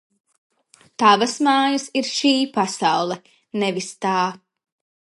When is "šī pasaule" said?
2.15-3.21